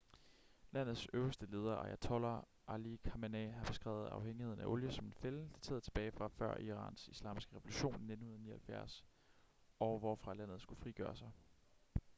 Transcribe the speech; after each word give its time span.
landets 0.71 1.07
øverste 1.13 1.45
leder 1.45 1.75
ayatollah 1.77 2.43
ali 2.67 2.99
khamenei 3.03 3.47
har 3.51 3.63
beskrevet 3.65 4.07
afhængigheden 4.07 4.59
af 4.61 4.65
olie 4.65 4.91
som 4.91 5.05
en 5.05 5.13
fælde 5.13 5.49
dateret 5.55 5.83
tilbage 5.83 6.11
fra 6.11 6.27
før 6.27 6.57
irans 6.57 7.07
islamiske 7.07 7.55
revolution 7.55 7.91
i 8.09 8.13
1979 8.13 9.05
og 9.79 9.99
hvorfra 9.99 10.33
landet 10.33 10.61
skulle 10.61 10.81
frigøre 10.81 11.15
sig 11.15 11.31